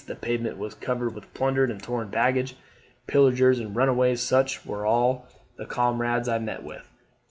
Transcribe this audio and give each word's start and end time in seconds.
The 0.07 0.15
pavement 0.15 0.57
was 0.57 0.73
covered 0.73 1.13
with 1.13 1.31
plundered 1.35 1.69
and 1.69 1.79
torn 1.79 2.07
baggage. 2.07 2.55
Pillagers 3.05 3.59
and 3.59 3.75
runaways, 3.75 4.19
such 4.19 4.65
were 4.65 4.83
all 4.83 5.27
the 5.57 5.67
comrades 5.67 6.27
I 6.27 6.39
met 6.39 6.63
with. 6.63 6.89